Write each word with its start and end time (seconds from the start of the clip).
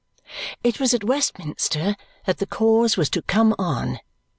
It 0.63 0.79
was 0.79 0.95
at 0.95 1.03
Westminster 1.03 1.95
that 2.25 2.39
the 2.39 2.47
cause 2.47 2.97
was 2.97 3.07
to 3.11 3.21
come 3.21 3.53
on. 3.59 3.99